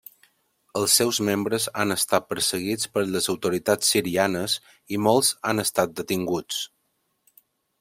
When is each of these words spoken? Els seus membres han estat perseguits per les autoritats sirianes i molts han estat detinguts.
Els 0.79 0.93
seus 1.01 1.19
membres 1.27 1.67
han 1.83 1.95
estat 1.95 2.25
perseguits 2.31 2.89
per 2.95 3.03
les 3.09 3.29
autoritats 3.35 3.93
sirianes 3.95 4.57
i 4.97 5.01
molts 5.09 5.31
han 5.51 5.65
estat 5.67 5.97
detinguts. 6.01 6.65